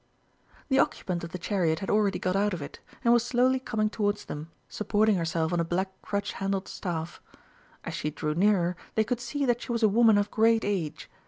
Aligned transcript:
The 0.69 0.79
occupant 0.79 1.23
of 1.23 1.31
the 1.31 1.37
chariot 1.37 1.77
had 1.77 1.91
already 1.91 2.17
got 2.17 2.35
out 2.35 2.55
of 2.55 2.61
it, 2.63 2.79
and 3.03 3.13
was 3.13 3.23
slowly 3.23 3.59
coming 3.59 3.87
towards 3.87 4.25
them, 4.25 4.49
supporting 4.67 5.15
herself 5.15 5.53
on 5.53 5.59
a 5.59 5.63
black 5.63 5.91
crutch 6.01 6.33
handled 6.33 6.67
staff. 6.67 7.21
As 7.83 7.93
she 7.93 8.09
drew 8.09 8.33
nearer 8.33 8.75
they 8.95 9.03
could 9.03 9.19
see 9.19 9.45
that 9.45 9.61
she 9.61 9.71
was 9.71 9.83
a 9.83 9.87
woman 9.87 10.17
of 10.17 10.31
great 10.31 10.65
age. 10.65 11.07